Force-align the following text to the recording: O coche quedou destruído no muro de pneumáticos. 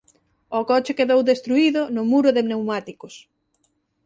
O 0.57 0.61
coche 0.69 0.97
quedou 0.99 1.21
destruído 1.31 1.81
no 1.95 2.03
muro 2.11 2.29
de 2.35 2.41
pneumáticos. 2.45 3.13